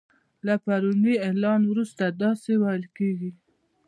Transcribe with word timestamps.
له 0.45 0.53
پروني 0.63 1.15
اعلان 1.27 1.61
وروسته 1.71 2.03
داسی 2.21 2.53
ویل 2.61 2.83
کیږي 2.97 3.31